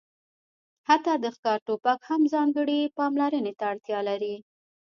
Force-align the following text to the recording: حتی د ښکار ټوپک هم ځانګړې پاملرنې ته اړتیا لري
حتی 0.87 1.13
د 1.17 1.25
ښکار 1.35 1.59
ټوپک 1.67 1.99
هم 2.09 2.21
ځانګړې 2.33 2.79
پاملرنې 2.97 3.53
ته 3.59 3.63
اړتیا 3.71 3.99
لري 4.09 4.35